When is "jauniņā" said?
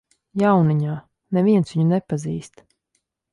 0.43-0.95